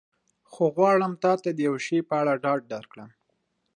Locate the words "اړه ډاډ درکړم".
2.21-3.09